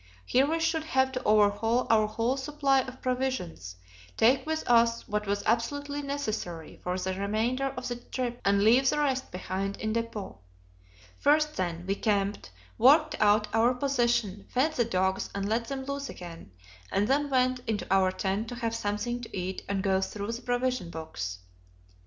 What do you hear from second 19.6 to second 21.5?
and go through the provision books.